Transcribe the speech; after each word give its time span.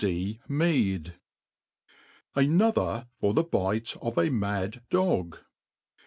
D. 0.03 0.39
Mead. 0.47 1.13
Amther 2.35 3.05
for 3.19 3.35
the 3.35 3.43
Bite 3.43 3.95
of 3.97 4.17
a 4.17 4.31
Mad 4.31 4.81
Dog. 4.89 5.37